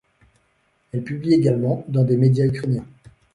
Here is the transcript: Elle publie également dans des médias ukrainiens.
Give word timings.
Elle 0.91 1.03
publie 1.03 1.35
également 1.35 1.85
dans 1.87 2.03
des 2.03 2.17
médias 2.17 2.47
ukrainiens. 2.47 2.87